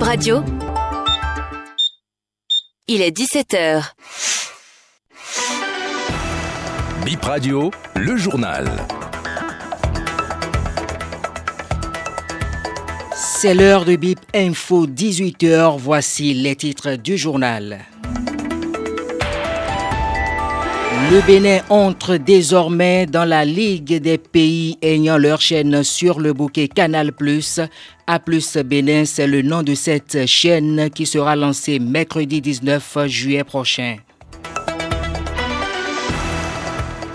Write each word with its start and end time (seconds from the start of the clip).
Bip 0.00 0.08
Radio. 0.08 0.42
Il 2.88 3.02
est 3.02 3.14
17h. 3.14 3.92
Bip 7.04 7.22
Radio, 7.22 7.70
le 7.96 8.16
journal. 8.16 8.66
C'est 13.14 13.52
l'heure 13.52 13.84
de 13.84 13.96
Bip 13.96 14.20
Info 14.34 14.86
18h. 14.86 15.76
Voici 15.76 16.32
les 16.32 16.56
titres 16.56 16.94
du 16.94 17.18
journal. 17.18 17.80
Le 21.10 21.26
Bénin 21.26 21.58
entre 21.70 22.18
désormais 22.18 23.04
dans 23.04 23.24
la 23.24 23.44
Ligue 23.44 24.00
des 24.00 24.16
pays 24.16 24.78
ayant 24.80 25.18
leur 25.18 25.40
chaîne 25.40 25.82
sur 25.82 26.20
le 26.20 26.32
bouquet 26.32 26.68
Canal+. 26.68 27.10
A 28.06 28.18
plus 28.20 28.56
Bénin, 28.58 29.04
c'est 29.04 29.26
le 29.26 29.42
nom 29.42 29.64
de 29.64 29.74
cette 29.74 30.24
chaîne 30.26 30.88
qui 30.90 31.06
sera 31.06 31.34
lancée 31.34 31.80
mercredi 31.80 32.40
19 32.40 33.08
juillet 33.08 33.42
prochain. 33.42 33.96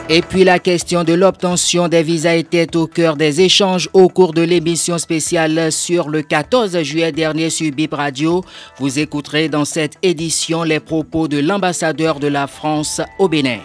Et 0.07 0.21
puis 0.21 0.43
la 0.43 0.59
question 0.59 1.03
de 1.03 1.13
l'obtention 1.13 1.87
des 1.87 2.03
visas 2.03 2.35
était 2.35 2.75
au 2.77 2.85
cœur 2.85 3.15
des 3.15 3.41
échanges 3.41 3.89
au 3.93 4.07
cours 4.07 4.33
de 4.33 4.43
l'émission 4.43 4.99
spéciale 4.99 5.71
sur 5.71 6.09
le 6.09 6.21
14 6.21 6.79
juillet 6.83 7.11
dernier 7.11 7.49
sur 7.49 7.71
Bip 7.71 7.93
Radio. 7.95 8.43
Vous 8.77 8.99
écouterez 8.99 9.49
dans 9.49 9.65
cette 9.65 9.97
édition 10.03 10.61
les 10.61 10.79
propos 10.79 11.27
de 11.27 11.39
l'ambassadeur 11.39 12.19
de 12.19 12.27
la 12.27 12.45
France 12.45 13.01
au 13.17 13.27
Bénin. 13.27 13.57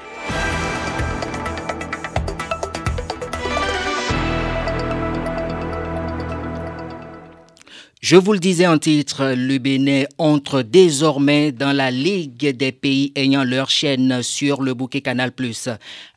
Je 8.11 8.17
vous 8.17 8.33
le 8.33 8.41
disais 8.41 8.67
en 8.67 8.77
titre, 8.77 9.35
le 9.37 9.59
Bénin 9.59 10.03
entre 10.19 10.63
désormais 10.63 11.53
dans 11.53 11.71
la 11.73 11.93
Ligue 11.93 12.57
des 12.57 12.73
pays 12.73 13.13
ayant 13.15 13.45
leur 13.45 13.71
chaîne 13.71 14.21
sur 14.25 14.63
le 14.63 14.75
bouquet 14.75 15.01
Canal+. 15.01 15.31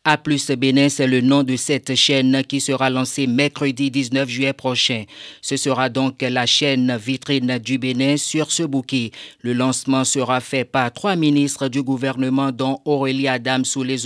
A 0.06 0.18
plus 0.18 0.50
Bénin, 0.50 0.90
c'est 0.90 1.06
le 1.06 1.22
nom 1.22 1.44
de 1.44 1.56
cette 1.56 1.94
chaîne 1.94 2.44
qui 2.46 2.62
sera 2.62 2.90
lancée 2.90 3.28
mercredi 3.28 3.92
19 3.92 4.28
juillet 4.28 4.54
prochain. 4.54 5.04
Ce 5.42 5.56
sera 5.56 5.88
donc 5.90 6.24
la 6.24 6.48
chaîne 6.48 6.98
vitrine 6.98 7.60
du 7.60 7.78
Bénin 7.78 8.18
sur 8.18 8.52
ce 8.52 8.64
bouquet. 8.64 9.12
Le 9.42 9.54
lancement 9.54 10.04
sera 10.04 10.42
fait 10.42 10.66
par 10.66 10.92
trois 10.92 11.16
ministres 11.16 11.68
du 11.68 11.84
gouvernement 11.84 12.52
dont 12.52 12.80
Aurélie 12.86 13.28
Adam 13.28 13.64
Soulé 13.64 13.98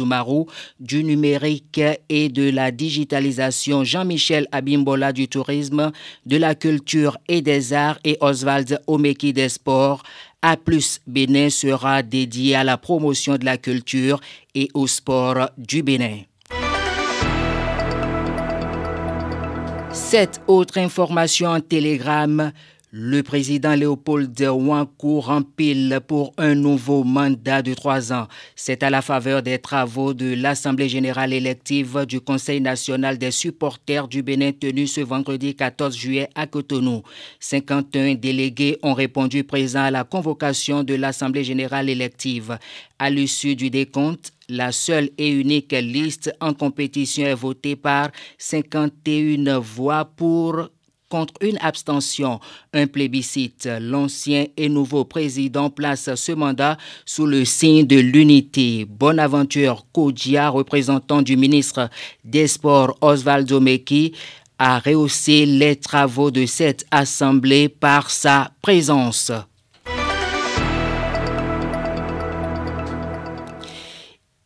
du 0.82 1.04
numérique 1.06 1.82
et 2.10 2.28
de 2.28 2.50
la 2.50 2.72
digitalisation 2.72 3.86
Jean-Michel 3.86 4.48
Abimbola 4.52 5.14
du 5.14 5.30
tourisme, 5.30 5.94
de 6.26 6.38
la 6.38 6.54
culture 6.54 7.18
et 7.30 7.42
des 7.42 7.72
arts 7.72 7.77
et 8.04 8.18
Oswald 8.22 8.80
Omeki 8.88 9.34
des 9.34 9.50
sports. 9.50 10.04
A 10.42 10.56
plus 10.56 11.00
Bénin 11.08 11.50
sera 11.50 12.04
dédié 12.04 12.56
à 12.56 12.64
la 12.64 12.78
promotion 12.78 13.38
de 13.38 13.46
la 13.46 13.58
culture 13.58 14.20
et 14.54 14.70
au 14.74 14.88
sport 14.88 15.50
du 15.58 15.84
Bénin. 15.84 16.20
Cette 19.92 20.42
autre 20.48 20.78
information 20.78 21.50
en 21.50 21.60
télégramme, 21.60 22.52
le 22.92 23.22
président 23.22 23.76
Léopold 23.76 24.40
Wankou 24.40 25.20
rempile 25.20 26.00
pour 26.08 26.34
un 26.38 26.56
nouveau 26.56 27.04
mandat 27.04 27.62
de 27.62 27.74
trois 27.74 28.14
ans. 28.14 28.28
C'est 28.56 28.82
à 28.82 28.90
la 28.90 29.02
faveur 29.02 29.44
des 29.44 29.60
travaux 29.60 30.14
de 30.14 30.34
l'Assemblée 30.34 30.88
générale 30.88 31.34
élective 31.34 32.06
du 32.06 32.22
Conseil 32.22 32.62
national 32.62 33.18
des 33.18 33.32
supporters 33.32 34.08
du 34.08 34.24
Bénin 34.24 34.54
tenu 34.54 34.88
ce 34.88 35.02
vendredi 35.02 35.54
14 35.54 35.98
juillet 35.98 36.30
à 36.34 36.48
Cotonou. 36.48 37.04
51 37.42 38.16
délégués 38.16 38.80
ont 38.84 38.94
répondu 38.94 39.44
présents 39.44 39.84
à 39.84 39.92
la 39.92 40.06
convocation 40.06 40.86
de 40.86 40.94
l'Assemblée 40.94 41.44
générale 41.44 41.90
élective. 41.90 42.58
À 43.00 43.10
l'issue 43.10 43.58
du 43.58 43.70
décompte, 43.70 44.32
la 44.48 44.72
seule 44.72 45.10
et 45.18 45.30
unique 45.30 45.74
liste 45.74 46.34
en 46.40 46.54
compétition 46.54 47.26
est 47.26 47.34
votée 47.34 47.76
par 47.76 48.12
51 48.38 49.60
voix 49.60 50.06
pour 50.06 50.70
contre 51.10 51.34
une 51.42 51.58
abstention. 51.62 52.40
Un 52.74 52.88
plébiscite. 52.88 53.70
L'ancien 53.80 54.46
et 54.58 54.70
nouveau 54.70 55.06
président 55.06 55.70
place 55.70 56.14
ce 56.16 56.32
mandat 56.32 56.78
sous 57.06 57.26
le 57.26 57.46
signe 57.46 57.86
de 57.86 57.98
l'unité. 57.98 58.86
Bonaventure 58.86 59.86
Kodja, 59.94 60.50
représentant 60.50 61.22
du 61.22 61.38
ministre 61.38 61.90
des 62.24 62.48
Sports 62.48 62.98
Osvaldo 63.02 63.60
Meki, 63.60 64.14
a 64.60 64.80
rehaussé 64.80 65.46
les 65.46 65.76
travaux 65.76 66.32
de 66.32 66.46
cette 66.46 66.86
assemblée 66.92 67.70
par 67.70 68.10
sa 68.10 68.52
présence. 68.62 69.32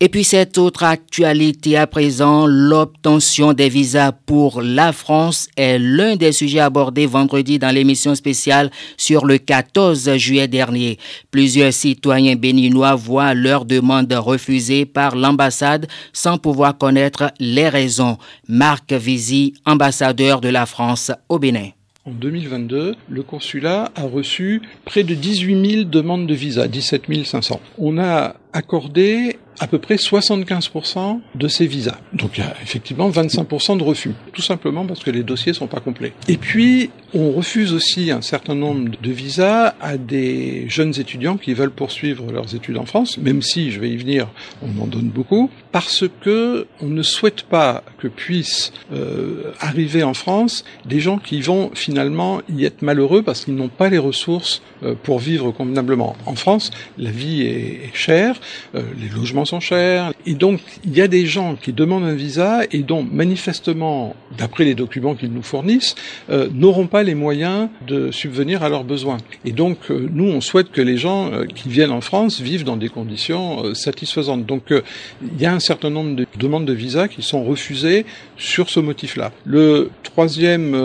Et 0.03 0.09
puis 0.09 0.23
cette 0.23 0.57
autre 0.57 0.83
actualité 0.83 1.77
à 1.77 1.85
présent, 1.85 2.47
l'obtention 2.47 3.53
des 3.53 3.69
visas 3.69 4.11
pour 4.11 4.63
la 4.63 4.93
France 4.93 5.47
est 5.55 5.77
l'un 5.77 6.15
des 6.15 6.31
sujets 6.31 6.59
abordés 6.59 7.05
vendredi 7.05 7.59
dans 7.59 7.69
l'émission 7.69 8.15
spéciale 8.15 8.71
sur 8.97 9.27
le 9.27 9.37
14 9.37 10.17
juillet 10.17 10.47
dernier. 10.47 10.97
Plusieurs 11.29 11.71
citoyens 11.71 12.35
béninois 12.35 12.95
voient 12.95 13.35
leur 13.35 13.63
demande 13.63 14.11
refusée 14.11 14.87
par 14.87 15.15
l'ambassade 15.15 15.85
sans 16.13 16.39
pouvoir 16.39 16.79
connaître 16.79 17.31
les 17.39 17.69
raisons. 17.69 18.17
Marc 18.47 18.93
Vizy, 18.93 19.53
ambassadeur 19.67 20.41
de 20.41 20.49
la 20.49 20.65
France 20.65 21.11
au 21.29 21.37
Bénin. 21.37 21.69
En 22.03 22.11
2022, 22.13 22.95
le 23.07 23.21
consulat 23.21 23.91
a 23.93 24.01
reçu 24.01 24.63
près 24.85 25.03
de 25.03 25.13
18 25.13 25.69
000 25.69 25.83
demandes 25.83 26.25
de 26.25 26.33
visa, 26.33 26.67
17 26.67 27.03
500. 27.23 27.61
On 27.77 27.99
a 27.99 28.33
accordé 28.53 29.37
à 29.61 29.67
peu 29.67 29.77
près 29.77 29.95
75% 29.95 31.19
de 31.35 31.47
ces 31.47 31.67
visas. 31.67 31.97
Donc 32.13 32.31
il 32.37 32.43
y 32.43 32.43
a 32.43 32.55
effectivement 32.63 33.09
25% 33.09 33.77
de 33.77 33.83
refus, 33.83 34.11
tout 34.33 34.41
simplement 34.41 34.85
parce 34.85 35.03
que 35.03 35.11
les 35.11 35.21
dossiers 35.21 35.53
sont 35.53 35.67
pas 35.67 35.79
complets. 35.79 36.13
Et 36.27 36.37
puis 36.37 36.89
on 37.13 37.31
refuse 37.31 37.71
aussi 37.71 38.09
un 38.09 38.21
certain 38.21 38.55
nombre 38.55 38.89
de 38.99 39.11
visas 39.11 39.75
à 39.79 39.97
des 39.97 40.67
jeunes 40.67 40.99
étudiants 40.99 41.37
qui 41.37 41.53
veulent 41.53 41.71
poursuivre 41.71 42.31
leurs 42.31 42.55
études 42.55 42.77
en 42.77 42.85
France, 42.85 43.19
même 43.19 43.43
si 43.43 43.71
je 43.71 43.79
vais 43.79 43.89
y 43.89 43.97
venir, 43.97 44.29
on 44.63 44.81
en 44.81 44.87
donne 44.87 45.09
beaucoup, 45.09 45.51
parce 45.71 46.05
que 46.21 46.65
on 46.81 46.87
ne 46.87 47.03
souhaite 47.03 47.43
pas 47.43 47.83
que 47.99 48.07
puissent 48.07 48.73
euh, 48.91 49.51
arriver 49.59 50.03
en 50.03 50.15
France 50.15 50.65
des 50.85 50.99
gens 50.99 51.19
qui 51.19 51.41
vont 51.41 51.69
finalement 51.75 52.41
y 52.49 52.65
être 52.65 52.81
malheureux 52.81 53.21
parce 53.21 53.45
qu'ils 53.45 53.55
n'ont 53.55 53.69
pas 53.69 53.89
les 53.89 53.99
ressources 53.99 54.61
euh, 54.83 54.95
pour 55.01 55.19
vivre 55.19 55.51
convenablement. 55.51 56.15
En 56.25 56.35
France, 56.35 56.71
la 56.97 57.11
vie 57.11 57.43
est 57.43 57.91
chère, 57.93 58.39
euh, 58.73 58.81
les 58.99 59.09
logements 59.09 59.45
chers, 59.59 60.13
et 60.25 60.33
donc 60.33 60.59
il 60.83 60.95
y 60.95 61.01
a 61.01 61.07
des 61.07 61.25
gens 61.25 61.55
qui 61.55 61.73
demandent 61.73 62.03
un 62.03 62.15
visa 62.15 62.61
et 62.71 62.79
dont 62.79 63.03
manifestement, 63.03 64.15
d'après 64.37 64.63
les 64.63 64.75
documents 64.75 65.15
qu'ils 65.15 65.31
nous 65.31 65.43
fournissent, 65.43 65.95
euh, 66.29 66.47
n'auront 66.53 66.87
pas 66.87 67.03
les 67.03 67.15
moyens 67.15 67.69
de 67.87 68.11
subvenir 68.11 68.63
à 68.63 68.69
leurs 68.69 68.83
besoins. 68.83 69.17
Et 69.45 69.51
donc 69.51 69.77
euh, 69.89 70.07
nous, 70.11 70.25
on 70.25 70.41
souhaite 70.41 70.71
que 70.71 70.81
les 70.81 70.97
gens 70.97 71.31
qui 71.55 71.69
viennent 71.69 71.91
en 71.91 72.01
France 72.01 72.39
vivent 72.41 72.63
dans 72.63 72.77
des 72.77 72.89
conditions 72.89 73.73
satisfaisantes. 73.73 74.45
Donc 74.45 74.63
il 74.71 75.41
y 75.41 75.45
a 75.45 75.53
un 75.53 75.59
certain 75.59 75.89
nombre 75.89 76.15
de 76.15 76.27
demandes 76.37 76.65
de 76.65 76.73
visa 76.73 77.07
qui 77.07 77.21
sont 77.21 77.43
refusées 77.43 78.05
sur 78.37 78.69
ce 78.69 78.79
motif-là. 78.79 79.31
Le 79.45 79.89
troisième 80.03 80.75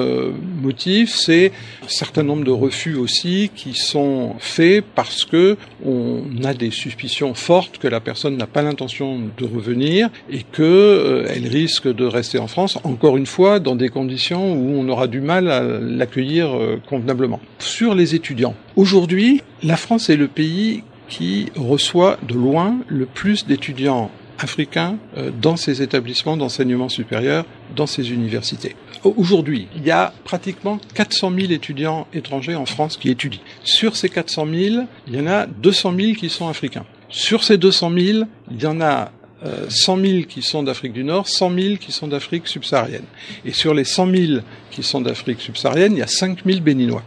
motif, 0.62 1.14
c'est 1.14 1.52
un 1.84 1.88
certain 1.88 2.22
nombre 2.22 2.44
de 2.44 2.50
refus 2.50 2.94
aussi 2.94 3.50
qui 3.54 3.74
sont 3.74 4.34
faits 4.38 4.84
parce 4.94 5.24
que 5.24 5.56
on 5.84 6.22
a 6.44 6.54
des 6.54 6.70
suspicions 6.70 7.34
forte 7.34 7.78
que 7.78 7.88
la 7.88 8.00
personne 8.00 8.36
n'a 8.36 8.46
pas 8.56 8.62
l'intention 8.62 9.20
de 9.36 9.44
revenir 9.44 10.08
et 10.30 10.42
que 10.42 10.62
euh, 10.62 11.26
elle 11.28 11.46
risque 11.46 11.94
de 11.94 12.06
rester 12.06 12.38
en 12.38 12.46
France, 12.46 12.78
encore 12.84 13.18
une 13.18 13.26
fois, 13.26 13.60
dans 13.60 13.76
des 13.76 13.90
conditions 13.90 14.54
où 14.54 14.80
on 14.80 14.88
aura 14.88 15.08
du 15.08 15.20
mal 15.20 15.50
à 15.50 15.60
l'accueillir 15.60 16.56
euh, 16.56 16.80
convenablement. 16.88 17.38
Sur 17.58 17.94
les 17.94 18.14
étudiants, 18.14 18.54
aujourd'hui, 18.74 19.42
la 19.62 19.76
France 19.76 20.08
est 20.08 20.16
le 20.16 20.26
pays 20.26 20.84
qui 21.10 21.52
reçoit 21.54 22.16
de 22.26 22.32
loin 22.32 22.78
le 22.88 23.04
plus 23.04 23.46
d'étudiants 23.46 24.10
africains 24.38 24.96
euh, 25.18 25.30
dans 25.30 25.56
ses 25.56 25.82
établissements 25.82 26.38
d'enseignement 26.38 26.88
supérieur, 26.88 27.44
dans 27.76 27.86
ses 27.86 28.10
universités. 28.10 28.74
Aujourd'hui, 29.04 29.68
il 29.76 29.84
y 29.84 29.90
a 29.90 30.14
pratiquement 30.24 30.80
400 30.94 31.30
000 31.38 31.52
étudiants 31.52 32.06
étrangers 32.14 32.54
en 32.54 32.64
France 32.64 32.96
qui 32.96 33.10
étudient. 33.10 33.42
Sur 33.64 33.96
ces 33.96 34.08
400 34.08 34.46
000, 34.46 34.86
il 35.08 35.14
y 35.14 35.20
en 35.20 35.26
a 35.26 35.44
200 35.44 35.94
000 35.94 36.12
qui 36.14 36.30
sont 36.30 36.48
africains. 36.48 36.86
Sur 37.08 37.44
ces 37.44 37.58
200 37.58 37.92
000, 37.96 38.24
il 38.50 38.62
y 38.62 38.66
en 38.66 38.80
a 38.80 39.10
100 39.68 39.98
euh, 39.98 40.02
000 40.02 40.22
qui 40.26 40.42
sont 40.42 40.62
d'Afrique 40.62 40.92
du 40.92 41.04
Nord, 41.04 41.28
100 41.28 41.54
000 41.54 41.76
qui 41.76 41.92
sont 41.92 42.08
d'Afrique 42.08 42.48
subsaharienne. 42.48 43.04
Et 43.44 43.52
sur 43.52 43.74
les 43.74 43.84
100 43.84 44.10
000 44.10 44.40
qui 44.70 44.82
sont 44.82 45.00
d'Afrique 45.00 45.40
subsaharienne, 45.40 45.92
il 45.92 45.98
y 45.98 46.02
a 46.02 46.06
5 46.06 46.44
000 46.44 46.60
béninois. 46.60 47.02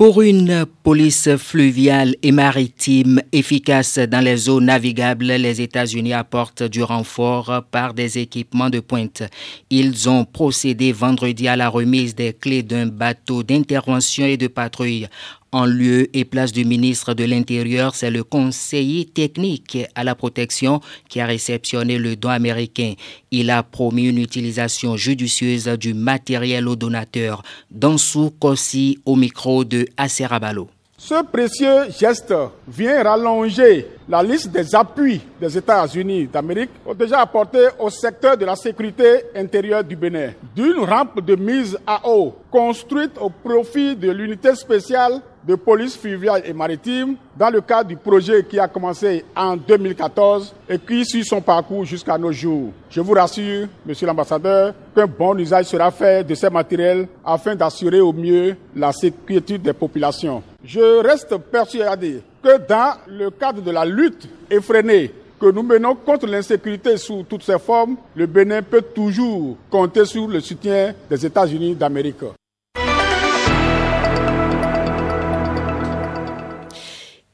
Pour 0.00 0.22
une 0.22 0.64
police 0.82 1.28
fluviale 1.36 2.14
et 2.22 2.32
maritime 2.32 3.20
efficace 3.32 3.98
dans 3.98 4.24
les 4.24 4.48
eaux 4.48 4.62
navigables, 4.62 5.26
les 5.26 5.60
États-Unis 5.60 6.14
apportent 6.14 6.62
du 6.62 6.82
renfort 6.82 7.64
par 7.70 7.92
des 7.92 8.16
équipements 8.16 8.70
de 8.70 8.80
pointe. 8.80 9.22
Ils 9.68 10.08
ont 10.08 10.24
procédé 10.24 10.92
vendredi 10.92 11.48
à 11.48 11.56
la 11.56 11.68
remise 11.68 12.14
des 12.14 12.32
clés 12.32 12.62
d'un 12.62 12.86
bateau 12.86 13.42
d'intervention 13.42 14.24
et 14.24 14.38
de 14.38 14.46
patrouille 14.46 15.06
en 15.52 15.66
lieu 15.66 16.08
et 16.16 16.24
place 16.24 16.52
du 16.52 16.64
ministre 16.64 17.14
de 17.14 17.24
l'Intérieur, 17.24 17.94
c'est 17.94 18.10
le 18.10 18.24
conseiller 18.24 19.04
technique 19.04 19.78
à 19.94 20.04
la 20.04 20.14
protection 20.14 20.80
qui 21.08 21.20
a 21.20 21.26
réceptionné 21.26 21.98
le 21.98 22.16
don 22.16 22.28
américain. 22.28 22.94
Il 23.30 23.50
a 23.50 23.62
promis 23.62 24.08
une 24.08 24.18
utilisation 24.18 24.96
judicieuse 24.96 25.66
du 25.78 25.94
matériel 25.94 26.68
aux 26.68 26.76
donateurs. 26.76 27.42
Dansou 27.70 28.30
Kossi 28.38 28.98
au 29.04 29.16
micro 29.16 29.64
de 29.64 29.86
Aserabalo. 29.96 30.68
Ce 31.02 31.22
précieux 31.24 31.90
geste 31.98 32.34
vient 32.68 33.02
rallonger 33.02 33.86
la 34.06 34.22
liste 34.22 34.50
des 34.50 34.74
appuis 34.74 35.22
des 35.40 35.56
États-Unis 35.56 36.26
d'Amérique 36.26 36.68
déjà 36.94 37.20
apporté 37.20 37.68
au 37.78 37.88
secteur 37.88 38.36
de 38.36 38.44
la 38.44 38.54
sécurité 38.54 39.22
intérieure 39.34 39.82
du 39.82 39.96
Bénin. 39.96 40.32
D'une 40.54 40.80
rampe 40.80 41.24
de 41.24 41.36
mise 41.36 41.78
à 41.86 42.06
eau 42.06 42.34
construite 42.50 43.12
au 43.18 43.30
profit 43.30 43.96
de 43.96 44.10
l'unité 44.10 44.54
spéciale 44.54 45.22
de 45.46 45.54
police 45.54 45.96
fluviale 45.96 46.42
et 46.44 46.52
maritime 46.52 47.16
dans 47.36 47.50
le 47.50 47.60
cadre 47.60 47.88
du 47.88 47.96
projet 47.96 48.44
qui 48.44 48.58
a 48.58 48.68
commencé 48.68 49.24
en 49.34 49.56
2014 49.56 50.54
et 50.68 50.78
qui 50.78 51.04
suit 51.04 51.24
son 51.24 51.40
parcours 51.40 51.84
jusqu'à 51.84 52.18
nos 52.18 52.32
jours. 52.32 52.72
Je 52.90 53.00
vous 53.00 53.12
rassure, 53.12 53.68
Monsieur 53.86 54.06
l'ambassadeur, 54.06 54.74
qu'un 54.94 55.06
bon 55.06 55.38
usage 55.38 55.66
sera 55.66 55.90
fait 55.90 56.24
de 56.26 56.34
ces 56.34 56.50
matériels 56.50 57.08
afin 57.24 57.54
d'assurer 57.54 58.00
au 58.00 58.12
mieux 58.12 58.56
la 58.74 58.92
sécurité 58.92 59.58
des 59.58 59.72
populations. 59.72 60.42
Je 60.62 61.02
reste 61.02 61.36
persuadé 61.36 62.22
que 62.42 62.58
dans 62.66 62.94
le 63.06 63.30
cadre 63.30 63.62
de 63.62 63.70
la 63.70 63.84
lutte 63.84 64.28
effrénée 64.50 65.12
que 65.40 65.50
nous 65.50 65.62
menons 65.62 65.94
contre 65.94 66.26
l'insécurité 66.26 66.98
sous 66.98 67.22
toutes 67.22 67.42
ses 67.42 67.58
formes, 67.58 67.96
le 68.14 68.26
Bénin 68.26 68.60
peut 68.62 68.82
toujours 68.82 69.56
compter 69.70 70.04
sur 70.04 70.28
le 70.28 70.40
soutien 70.40 70.92
des 71.08 71.24
États-Unis 71.24 71.74
d'Amérique. 71.74 72.24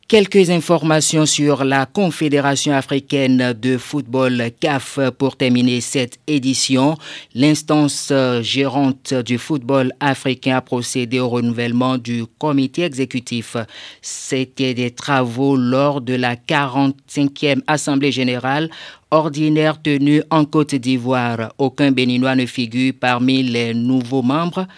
Quelques 0.09 0.51
informations 0.51 1.27
sur 1.27 1.65
la 1.65 1.85
Confédération 1.85 2.73
africaine 2.73 3.53
de 3.61 3.77
football 3.77 4.53
CAF 4.61 5.01
pour 5.19 5.37
terminer 5.37 5.81
cette 5.81 6.21
édition. 6.29 6.97
L'instance 7.35 8.13
gérante 8.41 9.13
du 9.13 9.37
football 9.37 9.93
africain 9.99 10.59
a 10.59 10.61
procédé 10.61 11.19
au 11.19 11.29
renouvellement 11.29 11.99
du 11.99 12.25
comité 12.39 12.85
exécutif. 12.85 13.57
C'était 14.01 14.75
des 14.75 14.93
travaux 14.93 15.57
lors 15.57 16.01
de 16.01 16.15
la 16.15 16.37
45e 16.37 17.63
Assemblée 17.67 18.13
générale 18.13 18.71
ordinaire 19.11 19.83
tenue 19.83 20.23
en 20.31 20.45
Côte 20.45 20.77
d'Ivoire. 20.77 21.53
Aucun 21.59 21.91
Béninois 21.91 22.37
ne 22.37 22.47
figure 22.47 22.93
parmi 23.01 23.43
les 23.43 23.75
nouveaux 23.75 24.23
membres 24.23 24.69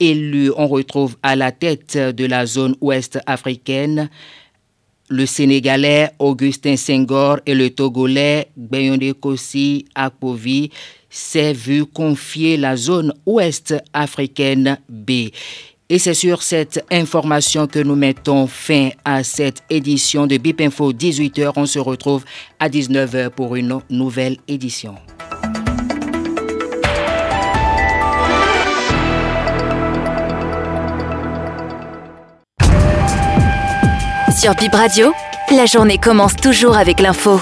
élus. 0.00 0.50
On 0.56 0.66
retrouve 0.66 1.16
à 1.22 1.36
la 1.36 1.52
tête 1.52 1.98
de 1.98 2.24
la 2.24 2.46
zone 2.46 2.74
ouest 2.80 3.18
africaine 3.26 4.08
le 5.08 5.26
Sénégalais 5.26 6.10
Augustin 6.18 6.76
Senghor 6.76 7.38
et 7.46 7.54
le 7.54 7.70
Togolais 7.70 8.48
Bayonde 8.56 9.12
Kossi 9.20 9.86
Akpovi 9.94 10.70
s'est 11.10 11.52
vu 11.52 11.86
confier 11.86 12.56
la 12.56 12.76
zone 12.76 13.12
ouest 13.26 13.74
africaine 13.92 14.78
B. 14.88 15.30
Et 15.90 15.98
c'est 15.98 16.12
sur 16.14 16.42
cette 16.42 16.84
information 16.90 17.66
que 17.66 17.78
nous 17.78 17.96
mettons 17.96 18.46
fin 18.46 18.90
à 19.04 19.24
cette 19.24 19.62
édition 19.70 20.26
de 20.26 20.36
BIP 20.36 20.60
Info 20.60 20.92
18h. 20.92 21.52
On 21.56 21.64
se 21.64 21.78
retrouve 21.78 22.24
à 22.58 22.68
19h 22.68 23.30
pour 23.30 23.56
une 23.56 23.80
nouvelle 23.88 24.36
édition. 24.46 24.94
Sur 34.40 34.54
Bip 34.54 34.72
Radio, 34.72 35.12
la 35.50 35.66
journée 35.66 35.98
commence 35.98 36.36
toujours 36.36 36.76
avec 36.76 37.00
l'info. 37.00 37.40